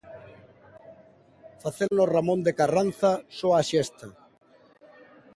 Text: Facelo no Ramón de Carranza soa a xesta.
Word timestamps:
Facelo 1.63 1.95
no 2.05 2.11
Ramón 2.13 2.39
de 2.47 2.53
Carranza 2.59 3.11
soa 3.37 3.57
a 3.61 3.65
xesta. 3.69 4.07